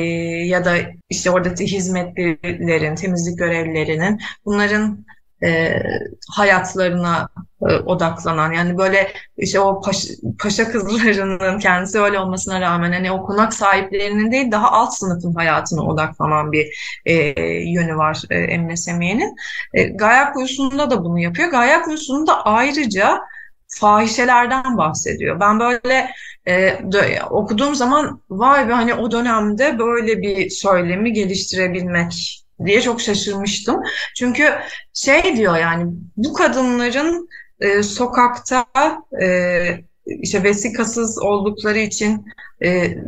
ya 0.47 0.64
da 0.64 0.76
işte 1.11 1.31
oradaki 1.31 1.67
hizmetlilerin, 1.67 2.95
temizlik 2.95 3.38
görevlilerinin 3.38 4.21
bunların 4.45 5.05
e, 5.43 5.83
hayatlarına 6.31 7.28
e, 7.62 7.75
odaklanan 7.75 8.52
yani 8.52 8.78
böyle 8.78 9.12
işte 9.37 9.61
o 9.61 9.81
paş, 9.81 10.07
paşa 10.38 10.71
kızlarının 10.71 11.59
kendisi 11.59 12.00
öyle 12.00 12.19
olmasına 12.19 12.61
rağmen 12.61 12.93
hani 12.93 13.12
o 13.12 13.23
konak 13.23 13.55
sahiplerinin 13.55 14.33
değil 14.33 14.50
daha 14.52 14.73
alt 14.73 14.95
sınıfın 14.95 15.35
hayatına 15.35 15.83
odaklanan 15.83 16.52
bir 16.52 16.67
e, 17.07 17.14
yönü 17.71 17.97
var 17.97 18.23
e, 18.31 18.38
Emine 18.38 18.76
Semiye'nin. 18.76 19.37
E, 19.75 19.85
Gayak 19.85 20.35
Kuyusu'nda 20.35 20.90
da 20.90 21.05
bunu 21.05 21.19
yapıyor. 21.19 21.50
Gayak 21.50 21.85
Kuyusu'nda 21.85 22.45
ayrıca 22.45 23.21
fahişelerden 23.68 24.76
bahsediyor. 24.78 25.40
Ben 25.40 25.60
böyle 25.60 26.10
e, 26.46 26.78
okuduğum 27.30 27.75
zaman 27.75 28.22
vay 28.30 28.68
be 28.68 28.72
hani 28.72 28.94
o 28.94 29.10
dönemde 29.10 29.78
böyle 29.78 30.22
bir 30.22 30.50
söylemi 30.50 31.12
geliştirebilmek 31.12 32.44
diye 32.64 32.80
çok 32.80 33.00
şaşırmıştım. 33.00 33.82
Çünkü 34.16 34.52
şey 34.94 35.37
diyor 35.37 35.56
yani 35.56 35.92
bu 36.16 36.32
kadınların 36.32 37.28
e, 37.60 37.82
sokakta 37.82 38.66
e, 39.22 39.58
işte 40.06 40.42
vesikasız 40.42 41.22
oldukları 41.22 41.78
için 41.78 42.26
e, 42.62 42.98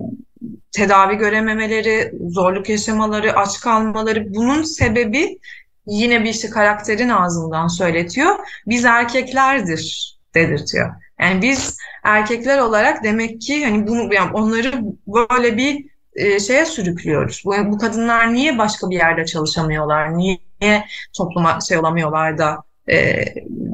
tedavi 0.72 1.16
görememeleri, 1.16 2.12
zorluk 2.28 2.68
yaşamaları, 2.68 3.36
aç 3.36 3.60
kalmaları 3.60 4.34
bunun 4.34 4.62
sebebi 4.62 5.38
yine 5.86 6.24
bir 6.24 6.30
işte 6.30 6.50
karakterin 6.50 7.08
ağzından 7.08 7.68
söyletiyor. 7.68 8.36
Biz 8.66 8.84
erkeklerdir 8.84 10.19
dedirtiyor. 10.34 10.94
Yani 11.20 11.42
biz 11.42 11.78
erkekler 12.04 12.58
olarak 12.58 13.04
demek 13.04 13.40
ki 13.40 13.64
hani 13.64 13.86
bunu 13.86 14.14
yani 14.14 14.32
onları 14.32 14.72
böyle 15.06 15.56
bir 15.56 15.86
e, 16.14 16.40
şeye 16.40 16.66
sürüklüyoruz. 16.66 17.42
Bu, 17.44 17.54
bu 17.66 17.78
kadınlar 17.78 18.34
niye 18.34 18.58
başka 18.58 18.90
bir 18.90 18.96
yerde 18.96 19.26
çalışamıyorlar? 19.26 20.18
Niye 20.18 20.84
topluma 21.16 21.60
şey 21.60 21.78
olamıyorlar 21.78 22.38
da 22.38 22.62
e, 22.90 23.24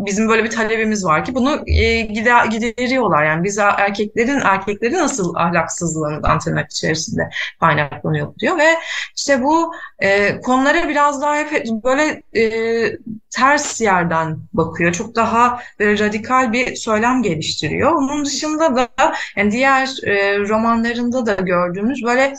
bizim 0.06 0.28
böyle 0.28 0.44
bir 0.44 0.50
talebimiz 0.50 1.04
var 1.04 1.24
ki 1.24 1.34
bunu 1.34 1.62
e, 1.66 2.00
gider, 2.00 2.46
gideriyorlar. 2.46 3.24
Yani 3.24 3.44
biz 3.44 3.58
erkeklerin 3.58 4.40
erkeklerin 4.40 4.94
nasıl 4.94 5.34
ahlaksızlığından 5.34 6.38
tırnak 6.38 6.70
içerisinde 6.70 7.30
kaynaklanıyor 7.60 8.34
diyor 8.38 8.58
ve 8.58 8.74
işte 9.16 9.42
bu 9.42 9.72
e, 9.98 10.40
konulara 10.40 10.88
biraz 10.88 11.22
daha 11.22 11.36
hep 11.36 11.66
böyle 11.84 12.22
e, 12.36 12.42
ters 13.30 13.80
yerden 13.80 14.38
bakıyor. 14.52 14.92
Çok 14.92 15.14
daha 15.14 15.60
böyle 15.78 16.04
radikal 16.04 16.52
bir 16.52 16.76
söylem 16.76 17.22
geliştiriyor. 17.22 17.92
Onun 17.92 18.24
dışında 18.24 18.76
da 18.76 18.88
yani 19.36 19.52
diğer 19.52 19.88
romanlarında 20.48 21.26
da 21.26 21.34
gördüğümüz 21.34 22.02
böyle 22.04 22.34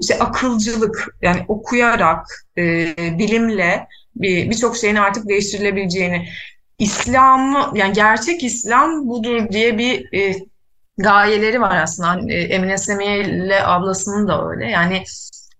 işte 0.00 0.18
akılcılık 0.18 1.16
yani 1.22 1.44
okuyarak 1.48 2.26
bilimle 2.96 3.86
birçok 4.22 4.74
bir 4.74 4.78
şeyin 4.78 4.96
artık 4.96 5.28
değiştirilebileceğini 5.28 6.28
İslam 6.78 7.72
yani 7.76 7.92
gerçek 7.92 8.44
İslam 8.44 9.08
budur 9.08 9.48
diye 9.52 9.78
bir 9.78 10.18
e, 10.18 10.36
gayeleri 10.98 11.60
var 11.60 11.82
aslında. 11.82 12.32
E, 12.32 12.34
Emine 12.34 12.78
Semiye 12.78 13.20
ile 13.20 13.64
ablasının 13.64 14.28
da 14.28 14.48
öyle. 14.48 14.70
Yani 14.70 15.04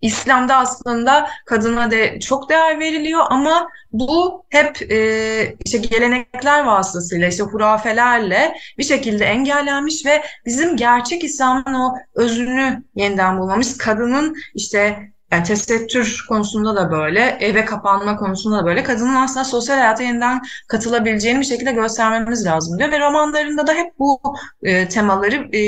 İslam'da 0.02 0.56
aslında 0.56 1.30
kadına 1.46 1.90
de 1.90 2.20
çok 2.20 2.50
değer 2.50 2.80
veriliyor 2.80 3.24
ama 3.30 3.68
bu 3.92 4.44
hep 4.50 4.92
e, 4.92 5.56
işte 5.64 5.78
gelenekler 5.78 6.64
vasıtasıyla 6.64 7.28
işte 7.28 7.42
hurafelerle 7.42 8.54
bir 8.78 8.84
şekilde 8.84 9.24
engellenmiş 9.24 10.06
ve 10.06 10.22
bizim 10.46 10.76
gerçek 10.76 11.24
İslam'ın 11.24 11.74
o 11.74 11.94
özünü 12.14 12.82
yeniden 12.94 13.38
bulmamız 13.38 13.78
kadının 13.78 14.36
işte 14.54 15.12
yani 15.32 15.44
tesettür 15.44 16.24
konusunda 16.28 16.76
da 16.76 16.90
böyle, 16.90 17.20
eve 17.20 17.64
kapanma 17.64 18.16
konusunda 18.16 18.58
da 18.58 18.66
böyle. 18.66 18.82
Kadının 18.82 19.14
aslında 19.14 19.44
sosyal 19.44 19.76
hayata 19.76 20.02
yeniden 20.02 20.40
katılabileceğini 20.68 21.40
bir 21.40 21.44
şekilde 21.44 21.72
göstermemiz 21.72 22.46
lazım 22.46 22.78
diyor. 22.78 22.92
Ve 22.92 23.00
romanlarında 23.00 23.66
da 23.66 23.72
hep 23.72 23.98
bu 23.98 24.20
e, 24.62 24.88
temaları 24.88 25.36
e, 25.36 25.62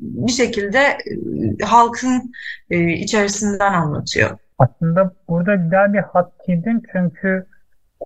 bir 0.00 0.32
şekilde 0.32 0.78
e, 0.78 1.64
halkın 1.64 2.32
e, 2.70 2.92
içerisinden 2.92 3.72
anlatıyor. 3.72 4.38
Aslında 4.58 5.14
burada 5.28 5.54
güzel 5.54 5.92
bir 5.92 5.98
hat 5.98 6.32
çizdin 6.46 6.82
çünkü 6.92 7.46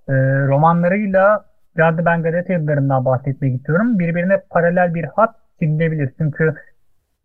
e, 0.09 0.13
romanlarıyla 0.47 1.45
biraz 1.77 1.97
da 1.97 2.05
ben 2.05 2.23
gazete 2.23 2.53
yazılarından 2.53 3.05
bahsetmek 3.05 3.55
istiyorum. 3.55 3.99
Birbirine 3.99 4.41
paralel 4.49 4.93
bir 4.93 5.03
hat 5.03 5.35
çizilebilir. 5.59 6.11
Çünkü 6.17 6.55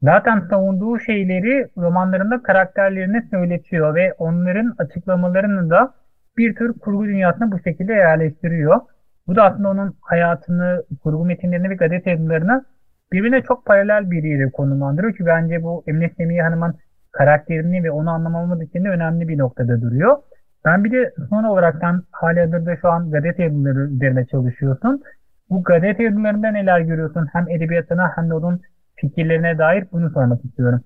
Zaten 0.03 0.41
savunduğu 0.50 0.99
şeyleri 0.99 1.69
romanlarında 1.76 2.43
karakterlerine 2.43 3.23
söyletiyor 3.31 3.95
ve 3.95 4.12
onların 4.12 4.75
açıklamalarını 4.79 5.71
da 5.71 5.95
bir 6.37 6.55
tür 6.55 6.73
kurgu 6.73 7.05
dünyasına 7.05 7.53
bu 7.53 7.59
şekilde 7.61 7.93
yerleştiriyor. 7.93 8.81
Bu 9.26 9.37
da 9.37 9.45
aslında 9.45 9.69
onun 9.69 9.97
hayatını, 10.00 10.83
kurgu 11.03 11.25
metinlerini 11.25 11.71
ve 11.71 11.75
gazete 11.75 12.11
yazılarını 12.11 12.65
birbirine 13.12 13.43
çok 13.43 13.67
paralel 13.67 14.11
bir 14.11 14.23
yere 14.23 14.50
konumlandırıyor 14.50 15.15
ki 15.15 15.26
bence 15.26 15.62
bu 15.62 15.85
Emine 15.87 16.11
Semiye 16.17 16.43
Hanım'ın 16.43 16.75
karakterini 17.12 17.85
ve 17.85 17.91
onu 17.91 18.11
anlamamız 18.11 18.62
için 18.62 18.85
de 18.85 18.88
önemli 18.88 19.29
bir 19.29 19.38
noktada 19.38 19.83
duruyor. 19.83 20.17
Ben 20.65 20.85
bir 20.85 20.93
de 20.93 21.15
son 21.31 21.45
olarak 21.45 21.76
sen 21.81 22.03
hali 22.11 22.41
hazırda 22.41 22.76
şu 22.76 22.88
an 22.88 23.11
gazete 23.11 23.43
yazıları 23.43 23.79
üzerine 23.79 24.26
çalışıyorsun. 24.26 25.03
Bu 25.50 25.62
gazete 25.62 26.03
yazılarında 26.03 26.50
neler 26.50 26.81
görüyorsun? 26.81 27.26
Hem 27.33 27.49
edebiyatına 27.49 28.12
hem 28.17 28.31
de 28.31 28.35
onun 28.35 28.61
fikirlerine 28.97 29.59
dair 29.59 29.85
bunu 29.93 30.11
sormak 30.11 30.45
istiyorum. 30.45 30.85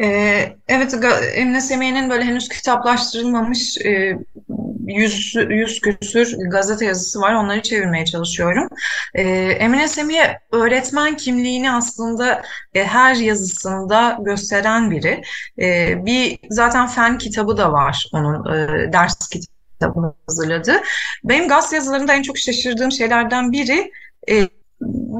Ee, 0.00 0.56
evet, 0.68 0.94
Emine 1.34 1.60
Semih'in 1.60 2.10
böyle 2.10 2.24
henüz 2.24 2.48
kitaplaştırılmamış 2.48 3.78
e, 3.78 4.18
yüz, 4.86 5.34
yüz 5.48 5.80
küsür 5.80 6.36
gazete 6.50 6.84
yazısı 6.84 7.20
var. 7.20 7.34
Onları 7.34 7.62
çevirmeye 7.62 8.04
çalışıyorum. 8.04 8.68
E, 9.14 9.22
Emine 9.50 9.88
Semih 9.88 10.18
öğretmen 10.52 11.16
kimliğini 11.16 11.72
aslında 11.72 12.42
e, 12.74 12.84
her 12.84 13.14
yazısında 13.14 14.18
gösteren 14.20 14.90
biri. 14.90 15.22
E, 15.58 15.96
bir 16.06 16.38
zaten 16.50 16.86
fen 16.86 17.18
kitabı 17.18 17.56
da 17.56 17.72
var 17.72 18.10
onun 18.12 18.54
e, 18.54 18.92
ders 18.92 19.28
kitabını 19.28 20.14
hazırladı. 20.26 20.72
Benim 21.24 21.48
gazete 21.48 21.76
yazılarında 21.76 22.14
en 22.14 22.22
çok 22.22 22.38
şaşırdığım 22.38 22.92
şeylerden 22.92 23.52
biri 23.52 23.92
e, 24.30 24.48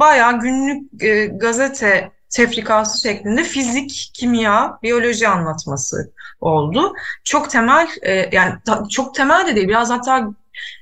bayağı 0.01 0.41
günlük 0.41 1.03
e, 1.03 1.27
gazete 1.27 2.11
tefrikası 2.33 3.09
şeklinde 3.09 3.45
fizik, 3.45 4.11
kimya, 4.15 4.79
biyoloji 4.83 5.29
anlatması 5.29 6.13
oldu. 6.41 6.93
Çok 7.25 7.51
temel 7.51 7.89
e, 8.03 8.29
yani 8.33 8.55
çok 8.91 9.15
temel 9.15 9.47
de 9.47 9.57
değil 9.57 9.69
biraz 9.69 9.91
hatta 9.91 10.29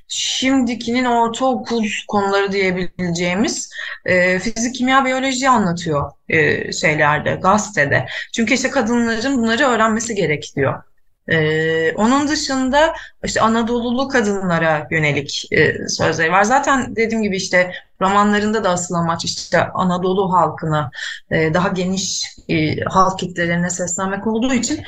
şimdikinin 0.07 1.05
ortaokul 1.05 1.85
konuları 2.07 2.51
diyebileceğimiz 2.51 3.69
e, 4.05 4.39
fizik, 4.39 4.75
kimya, 4.75 5.05
biyoloji 5.05 5.49
anlatıyor 5.49 6.11
e, 6.29 6.71
şeylerde, 6.71 7.35
gazetede. 7.35 8.07
Çünkü 8.35 8.53
işte 8.53 8.69
kadınların 8.69 9.37
bunları 9.37 9.63
öğrenmesi 9.63 10.15
gerekiyor. 10.15 10.83
Ee, 11.27 11.93
onun 11.95 12.27
dışında 12.27 12.93
işte 13.23 13.41
Anadolulu 13.41 14.07
kadınlara 14.07 14.87
yönelik 14.91 15.47
e, 15.51 15.87
sözleri 15.87 16.31
var. 16.31 16.43
Zaten 16.43 16.95
dediğim 16.95 17.23
gibi 17.23 17.35
işte 17.35 17.73
romanlarında 18.01 18.63
da 18.63 18.69
asıl 18.69 18.95
amaç 18.95 19.25
işte 19.25 19.63
Anadolu 19.63 20.33
halkına 20.33 20.91
e, 21.31 21.53
daha 21.53 21.67
geniş 21.67 22.37
e, 22.49 22.79
halk 22.83 23.19
kitlelerine 23.19 23.69
seslenmek 23.69 24.27
olduğu 24.27 24.53
için 24.53 24.83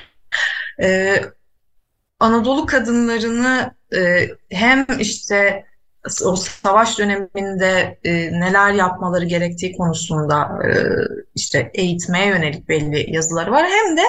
e, 0.81 1.15
Anadolu 2.19 2.65
kadınlarını 2.65 3.75
e, 3.95 4.29
hem 4.49 4.85
işte 4.99 5.65
o 6.25 6.35
savaş 6.35 6.99
döneminde 6.99 7.97
e, 8.03 8.13
neler 8.13 8.73
yapmaları 8.73 9.25
gerektiği 9.25 9.77
konusunda 9.77 10.49
e, 10.65 10.69
işte 11.35 11.71
eğitmeye 11.73 12.27
yönelik 12.27 12.69
belli 12.69 13.15
yazıları 13.15 13.51
var. 13.51 13.65
Hem 13.69 13.97
de 13.97 14.01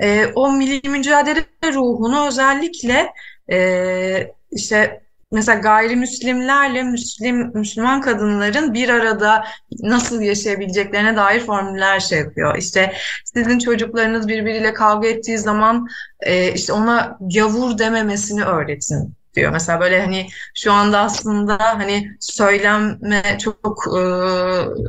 e, 0.00 0.26
o 0.34 0.52
milli 0.52 0.88
mücadele 0.88 1.44
ruhunu 1.64 2.26
özellikle 2.26 3.12
e, 3.52 4.32
işte 4.52 5.02
mesela 5.32 5.58
gayrimüslimlerle 5.58 6.82
Müslim 6.82 7.50
Müslüman 7.54 8.00
kadınların 8.00 8.74
bir 8.74 8.88
arada 8.88 9.44
nasıl 9.80 10.20
yaşayabileceklerine 10.20 11.16
dair 11.16 11.40
formüller 11.40 12.00
şey 12.00 12.18
yapıyor. 12.18 12.56
İşte 12.58 12.92
sizin 13.24 13.58
çocuklarınız 13.58 14.28
birbiriyle 14.28 14.74
kavga 14.74 15.08
ettiği 15.08 15.38
zaman 15.38 15.88
e, 16.20 16.52
işte 16.52 16.72
ona 16.72 17.18
gavur 17.20 17.78
dememesini 17.78 18.44
öğretin 18.44 19.19
diyor. 19.34 19.52
Mesela 19.52 19.80
böyle 19.80 20.00
hani 20.00 20.28
şu 20.54 20.72
anda 20.72 20.98
aslında 20.98 21.58
hani 21.60 22.16
söyleme 22.20 23.38
çok 23.38 23.84
e, 23.96 24.00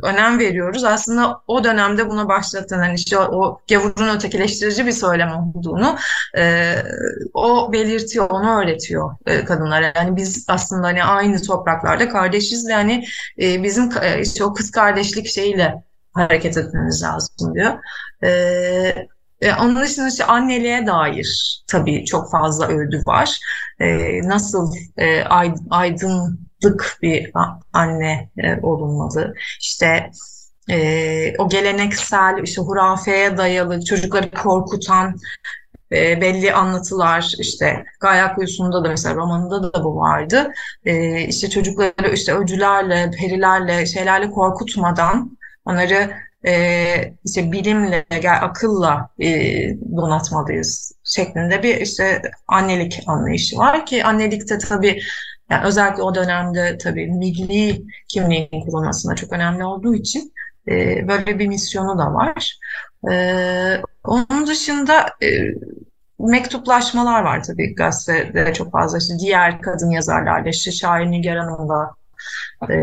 önem 0.06 0.38
veriyoruz. 0.38 0.84
Aslında 0.84 1.42
o 1.46 1.64
dönemde 1.64 2.10
buna 2.10 2.28
başlatan 2.28 2.78
hani 2.78 2.94
işte 2.94 3.18
o, 3.18 3.60
gavurun 3.70 4.16
ötekileştirici 4.16 4.86
bir 4.86 4.92
söylem 4.92 5.30
olduğunu 5.36 5.96
e, 6.38 6.74
o 7.34 7.72
belirtiyor, 7.72 8.30
onu 8.30 8.60
öğretiyor 8.62 9.10
e, 9.26 9.44
kadınlara. 9.44 9.92
Yani 9.96 10.16
biz 10.16 10.44
aslında 10.48 10.86
hani 10.86 11.04
aynı 11.04 11.42
topraklarda 11.42 12.08
kardeşiz 12.08 12.68
ve 12.68 12.72
hani 12.72 13.04
e, 13.42 13.62
bizim 13.62 13.90
e, 14.02 14.20
işte 14.20 14.44
o 14.44 14.54
kız 14.54 14.70
kardeşlik 14.70 15.26
şeyiyle 15.26 15.74
hareket 16.14 16.56
etmemiz 16.56 17.02
lazım 17.02 17.54
diyor. 17.54 17.74
E, 18.24 19.08
e, 19.42 19.54
onun 19.54 19.76
dışında 19.76 20.08
işte 20.08 20.24
anneliğe 20.24 20.86
dair 20.86 21.62
tabii 21.66 22.04
çok 22.04 22.30
fazla 22.30 22.68
öykü 22.68 23.02
var. 23.06 23.38
E, 23.80 24.18
nasıl 24.28 24.74
e, 24.96 25.24
aydınlık 25.70 26.98
bir 27.02 27.32
anne 27.72 28.30
e, 28.38 28.60
olunmalı. 28.62 29.34
İşte 29.60 30.10
e, 30.70 31.36
o 31.38 31.48
geleneksel 31.48 32.42
işte 32.44 32.62
hurafeye 32.62 33.36
dayalı 33.36 33.84
çocukları 33.84 34.30
korkutan 34.30 35.16
belli 35.92 36.52
anlatılar 36.52 37.34
işte 37.38 37.84
Gayak 38.00 38.38
Uyusu'nda 38.38 38.84
da 38.84 38.88
mesela 38.88 39.14
romanında 39.14 39.72
da 39.72 39.84
bu 39.84 39.96
vardı. 39.96 40.52
E, 40.84 41.20
işte 41.20 41.50
çocukları 41.50 42.12
işte 42.14 42.34
öcülerle, 42.34 43.10
perilerle, 43.18 43.86
şeylerle 43.86 44.30
korkutmadan 44.30 45.38
onları 45.64 46.10
e, 46.46 47.14
işte 47.24 47.52
bilimle, 47.52 48.04
akılla 48.42 49.08
e, 49.20 49.28
donatmalıyız 49.96 50.92
şeklinde 51.04 51.62
bir 51.62 51.76
işte 51.76 52.22
annelik 52.48 53.00
anlayışı 53.06 53.56
var 53.56 53.86
ki 53.86 54.04
annelikte 54.04 54.58
tabii 54.58 55.02
yani 55.50 55.64
özellikle 55.66 56.02
o 56.02 56.14
dönemde 56.14 56.78
tabii 56.78 57.06
milli 57.06 57.82
kimliğin 58.08 58.64
kurulmasına 58.66 59.14
çok 59.14 59.32
önemli 59.32 59.64
olduğu 59.64 59.94
için 59.94 60.32
e, 60.68 61.08
böyle 61.08 61.38
bir 61.38 61.46
misyonu 61.46 61.98
da 61.98 62.14
var. 62.14 62.58
E, 63.12 63.82
onun 64.04 64.46
dışında 64.46 65.06
e, 65.22 65.28
mektuplaşmalar 66.18 67.22
var 67.22 67.42
tabii 67.42 67.74
gazetede 67.74 68.52
çok 68.52 68.72
fazla. 68.72 68.98
İşte 68.98 69.14
diğer 69.18 69.60
kadın 69.62 69.90
yazarlarla, 69.90 70.48
işte 70.48 70.70
Şair 70.70 71.10
Nigar 71.10 71.38
Hanım'la, 71.38 71.94
e, 72.70 72.76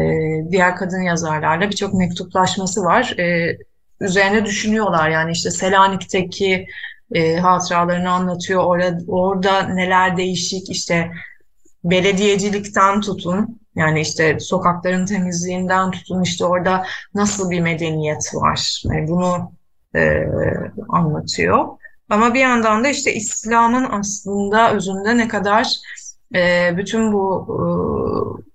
diğer 0.52 0.75
kadın 0.75 1.02
yazarlarla 1.02 1.69
birçok 1.69 1.93
mektuplaşması 1.93 2.84
var. 2.84 3.15
E, 3.19 3.58
üzerine 4.02 4.45
düşünüyorlar 4.45 5.10
yani 5.10 5.32
işte 5.32 5.52
Selanik'teki 5.52 6.67
e, 7.12 7.38
hatıralarını 7.38 8.12
anlatıyor. 8.12 8.63
Orada, 8.63 8.99
orada 9.08 9.62
neler 9.62 10.17
değişik 10.17 10.69
işte 10.69 11.12
belediyecilikten 11.84 13.02
tutun 13.02 13.60
Yani 13.75 14.02
işte 14.02 14.39
sokakların 14.39 15.06
temizliğinden 15.06 15.91
tutun 15.91 16.21
işte 16.23 16.45
orada 16.45 16.86
nasıl 17.13 17.52
bir 17.52 17.60
medeniyet 17.60 18.36
var. 18.36 18.82
Yani 18.86 19.08
bunu 19.08 19.52
e, 19.95 20.23
anlatıyor. 20.89 21.67
Ama 22.10 22.34
bir 22.34 22.39
yandan 22.39 22.84
da 22.84 22.88
işte 22.88 23.13
İslam'ın 23.13 23.88
aslında 23.91 24.73
özünde 24.73 25.17
ne 25.17 25.28
kadar 25.28 25.67
e, 26.36 26.73
bütün 26.78 27.13
bu 27.13 27.47
e, 27.49 28.49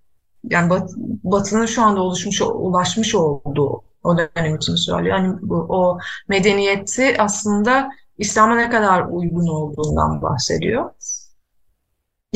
yani 0.50 0.70
bat, 0.70 0.90
Batı'nın 1.24 1.66
şu 1.66 1.82
anda 1.82 2.00
oluşmuş 2.00 2.40
ulaşmış 2.42 3.14
olduğu 3.14 3.82
o 4.04 4.18
dönem 4.18 4.56
için 4.56 4.74
söylüyor. 4.74 5.16
Yani 5.18 5.36
bu, 5.42 5.56
o 5.68 5.98
medeniyeti 6.28 7.22
aslında 7.22 7.88
İslam'a 8.18 8.56
ne 8.56 8.70
kadar 8.70 9.04
uygun 9.10 9.46
olduğundan 9.46 10.22
bahsediyor. 10.22 10.90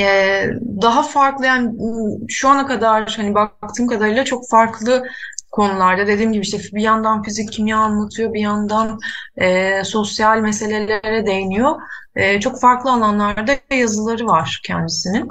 Ee, 0.01 0.51
daha 0.83 1.03
farklı 1.03 1.47
yani 1.47 1.79
şu 2.29 2.49
ana 2.49 2.67
kadar 2.67 3.15
hani 3.17 3.35
baktığım 3.35 3.87
kadarıyla 3.87 4.25
çok 4.25 4.49
farklı 4.51 5.05
konularda 5.51 6.07
dediğim 6.07 6.33
gibi 6.33 6.43
işte 6.43 6.59
bir 6.73 6.83
yandan 6.83 7.23
fizik 7.23 7.53
kimya 7.53 7.79
anlatıyor 7.79 8.33
bir 8.33 8.41
yandan 8.41 8.99
e, 9.37 9.85
sosyal 9.85 10.39
meselelere 10.39 11.27
değiniyor. 11.27 11.81
E, 12.17 12.41
çok 12.41 12.61
farklı 12.61 12.93
alanlarda 12.93 13.53
yazıları 13.71 14.27
var 14.27 14.61
kendisinin. 14.67 15.29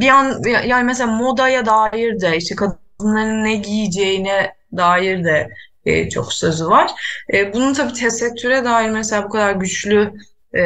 Bir 0.00 0.08
an 0.08 0.42
yani 0.66 0.84
mesela 0.84 1.12
modaya 1.12 1.66
dair 1.66 2.20
de 2.20 2.36
işte 2.36 2.54
kadınların 2.54 3.44
ne 3.44 3.56
giyeceğine 3.56 4.54
dair 4.76 5.24
de 5.24 5.48
e, 5.84 6.08
çok 6.08 6.32
sözü 6.32 6.66
var. 6.66 6.90
E, 7.32 7.52
bunun 7.52 7.74
tabii 7.74 7.92
tesettüre 7.92 8.64
dair 8.64 8.90
mesela 8.90 9.24
bu 9.24 9.28
kadar 9.28 9.52
güçlü 9.52 10.12
e, 10.52 10.62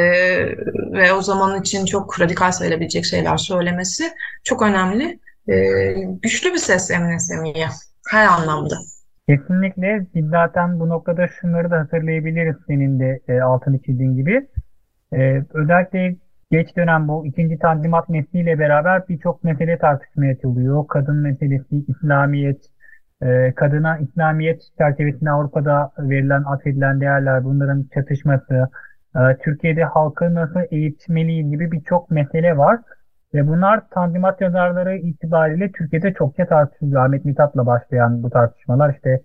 ve 0.93 1.13
o 1.13 1.21
zaman 1.21 1.61
için 1.61 1.85
çok 1.85 2.21
radikal 2.21 2.51
sayılabilecek 2.51 3.05
şeyler 3.05 3.37
söylemesi 3.37 4.03
çok 4.43 4.61
önemli. 4.61 5.19
E, 5.47 5.55
güçlü 6.23 6.53
bir 6.53 6.57
ses 6.57 6.91
Emine 6.91 7.19
Semiye 7.19 7.67
her 8.09 8.27
anlamda. 8.27 8.75
Kesinlikle 9.29 10.05
zaten 10.31 10.79
bu 10.79 10.89
noktada 10.89 11.27
şunları 11.27 11.71
da 11.71 11.79
hatırlayabiliriz 11.79 12.55
senin 12.67 12.99
de 12.99 13.19
e, 13.27 13.41
altını 13.41 13.79
çizdiğin 13.79 14.15
gibi. 14.15 14.47
E, 15.13 15.43
özellikle 15.53 16.15
geç 16.51 16.77
dönem 16.77 17.07
bu 17.07 17.25
ikinci 17.25 17.57
tanzimat 17.59 18.09
nesliyle 18.09 18.59
beraber 18.59 19.07
birçok 19.09 19.43
mesele 19.43 19.77
tartışmaya 19.77 20.31
açılıyor. 20.33 20.87
Kadın 20.87 21.15
meselesi, 21.15 21.85
İslamiyet, 21.87 22.61
e, 23.21 23.53
kadına 23.55 23.97
İslamiyet 23.97 24.61
çerçevesinde 24.77 25.31
Avrupa'da 25.31 25.91
verilen, 25.99 26.43
atfedilen 26.43 27.01
değerler, 27.01 27.43
bunların 27.43 27.85
çatışması, 27.93 28.69
e, 29.15 29.19
Türkiye'de 29.43 29.83
halkı 29.83 30.33
nasıl 30.33 30.59
eğitmeliyiz 30.71 31.49
gibi 31.49 31.71
birçok 31.71 32.11
mesele 32.11 32.57
var. 32.57 32.79
Ve 33.33 33.47
bunlar 33.47 33.89
Tanzimat 33.89 34.41
yazarları 34.41 34.95
itibariyle 34.97 35.71
Türkiye'de 35.71 36.13
çokça 36.13 36.45
tartışılıyor. 36.45 37.05
Ahmet 37.05 37.25
Mithat'la 37.25 37.65
başlayan 37.65 38.23
bu 38.23 38.29
tartışmalar 38.29 38.93
işte 38.93 39.21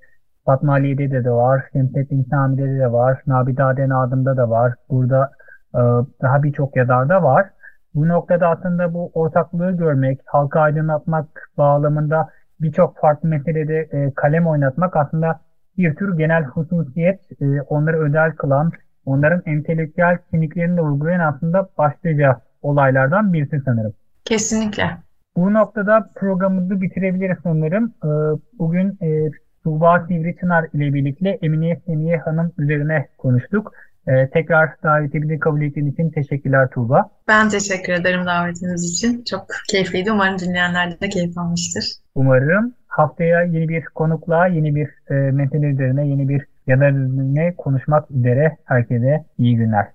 Fatma 0.47 0.73
Aliye'de 0.73 1.25
de, 1.25 1.31
var, 1.31 1.65
Şemsettin 1.73 2.27
Sami'de 2.31 2.79
de 2.79 2.93
var, 2.93 3.23
Nabidade 3.27 3.89
Nadım'da 3.89 4.37
da 4.37 4.51
var. 4.51 4.75
Burada 4.91 5.31
daha 6.23 6.43
birçok 6.43 6.77
yazarda 6.77 7.23
var. 7.23 7.47
Bu 7.95 8.09
noktada 8.09 8.49
aslında 8.49 8.95
bu 8.95 9.11
ortaklığı 9.15 9.73
görmek, 9.73 10.21
halka 10.27 10.61
aydınlatmak 10.61 11.51
bağlamında 11.59 12.29
birçok 12.61 12.99
farklı 12.99 13.29
meselede 13.29 13.89
e, 13.93 14.13
kalem 14.15 14.47
oynatmak 14.47 14.97
aslında 14.97 15.41
bir 15.79 15.95
tür 15.95 16.19
genel 16.19 16.45
hususiyet, 16.45 17.21
e, 17.41 17.63
onları 17.63 18.05
özel 18.05 18.33
kılan, 18.33 18.73
onların 19.07 19.43
entelektüel 19.47 20.19
kimliklerini 20.31 20.77
de 20.77 20.83
uygulayan 20.83 21.21
aslında 21.21 21.69
başlıca 21.79 22.41
olaylardan 22.63 23.33
birisi 23.33 23.61
sanırım. 23.65 23.93
Kesinlikle. 24.25 24.85
Bu 25.37 25.55
noktada 25.55 26.11
programımızı 26.15 26.81
bitirebiliriz 26.81 27.39
sanırım. 27.43 27.95
E, 28.05 28.09
bugün 28.59 28.99
e, 29.03 29.31
Tuğba 29.65 30.07
Sivri 30.09 30.37
Çınar 30.41 30.67
ile 30.73 30.95
birlikte 30.95 31.39
Emine 31.43 31.81
Semiye 31.87 32.17
Hanım 32.17 32.53
üzerine 32.59 33.09
konuştuk. 33.19 33.73
Ee, 34.09 34.31
tekrar 34.33 34.71
davetimizi 34.83 35.39
kabul 35.39 35.63
ettiğiniz 35.63 35.93
için 35.93 36.11
teşekkürler 36.11 36.71
Tuğba. 36.71 37.11
Ben 37.29 37.49
teşekkür 37.49 37.93
ederim 37.93 38.27
davetiniz 38.27 38.93
için. 38.93 39.25
Çok 39.25 39.47
keyifliydi. 39.71 40.13
Umarım 40.13 40.39
dinleyenler 40.39 41.01
de 41.01 41.09
keyif 41.09 41.39
almıştır. 41.39 41.85
Umarım 42.15 42.75
haftaya 42.87 43.43
yeni 43.43 43.69
bir 43.69 43.85
konukla, 43.85 44.47
yeni 44.47 44.75
bir 44.75 44.89
e, 45.11 45.15
mesele 45.15 45.67
üzerine, 45.67 46.07
yeni 46.09 46.29
bir 46.29 46.43
yazar 46.67 46.91
üzerine 46.91 47.55
konuşmak 47.57 48.11
üzere 48.11 48.57
herkese 48.65 49.25
iyi 49.39 49.57
günler. 49.57 49.87